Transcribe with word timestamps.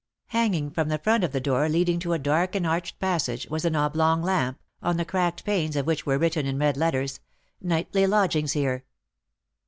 Hanging 0.29 0.71
from 0.71 0.87
the 0.89 0.97
front 0.97 1.23
of 1.23 1.31
the 1.31 1.39
door 1.39 1.69
leading 1.69 1.99
to 1.99 2.13
a 2.13 2.17
dark 2.17 2.55
and 2.55 2.65
arched 2.65 2.97
passage, 2.99 3.47
was 3.51 3.65
an 3.65 3.75
oblong 3.75 4.23
lamp, 4.23 4.59
on 4.81 4.97
the 4.97 5.05
cracked 5.05 5.45
panes 5.45 5.75
of 5.75 5.85
which 5.85 6.07
were 6.07 6.17
written, 6.17 6.47
in 6.47 6.57
red 6.57 6.75
letters, 6.75 7.19
"Nightly 7.61 8.07
Lodgings 8.07 8.53
Here." 8.53 8.83